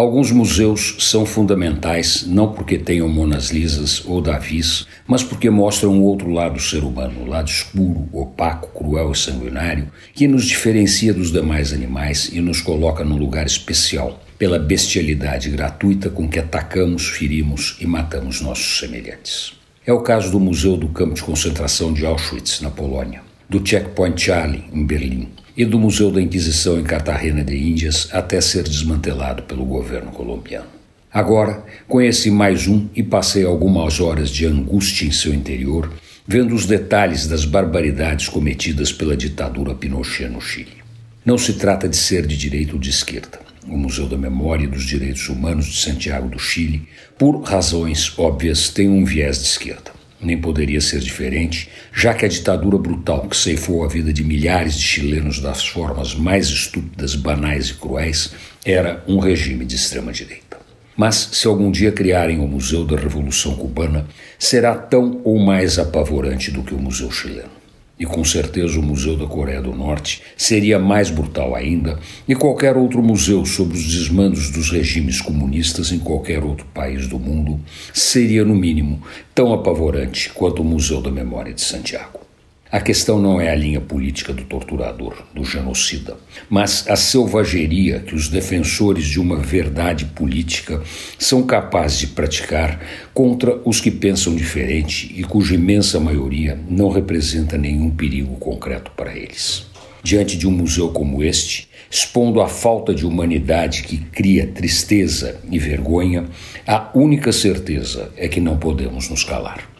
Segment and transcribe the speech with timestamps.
[0.00, 6.02] Alguns museus são fundamentais não porque tenham Monas Lisas ou Davis, mas porque mostram um
[6.02, 11.12] outro lado do ser humano, o lado escuro, opaco, cruel e sanguinário, que nos diferencia
[11.12, 17.06] dos demais animais e nos coloca num lugar especial pela bestialidade gratuita com que atacamos,
[17.06, 19.52] ferimos e matamos nossos semelhantes.
[19.86, 23.20] É o caso do Museu do Campo de Concentração de Auschwitz, na Polônia,
[23.50, 28.40] do Checkpoint Charlie, em Berlim, e do Museu da Inquisição em Cartagena de Índias até
[28.40, 30.68] ser desmantelado pelo governo colombiano.
[31.12, 35.92] Agora, conheci mais um e passei algumas horas de angústia em seu interior,
[36.24, 40.78] vendo os detalhes das barbaridades cometidas pela ditadura Pinochet no Chile.
[41.26, 43.40] Não se trata de ser de direita ou de esquerda.
[43.66, 46.88] O Museu da Memória e dos Direitos Humanos de Santiago do Chile,
[47.18, 52.28] por razões óbvias, tem um viés de esquerda nem poderia ser diferente, já que a
[52.28, 57.68] ditadura brutal que ceifou a vida de milhares de chilenos das formas mais estúpidas, banais
[57.68, 58.32] e cruéis
[58.64, 60.58] era um regime de extrema-direita.
[60.96, 64.06] Mas, se algum dia criarem o Museu da Revolução Cubana,
[64.38, 67.59] será tão ou mais apavorante do que o Museu Chileno
[68.00, 72.74] e com certeza o Museu da Coreia do Norte seria mais brutal ainda, e qualquer
[72.74, 77.60] outro museu sobre os desmandos dos regimes comunistas em qualquer outro país do mundo
[77.92, 79.02] seria, no mínimo,
[79.34, 82.29] tão apavorante quanto o Museu da Memória de Santiago.
[82.72, 86.16] A questão não é a linha política do torturador, do genocida,
[86.48, 90.80] mas a selvageria que os defensores de uma verdade política
[91.18, 92.80] são capazes de praticar
[93.12, 99.16] contra os que pensam diferente e cuja imensa maioria não representa nenhum perigo concreto para
[99.16, 99.66] eles.
[100.00, 105.58] Diante de um museu como este, expondo a falta de humanidade que cria tristeza e
[105.58, 106.26] vergonha,
[106.64, 109.79] a única certeza é que não podemos nos calar.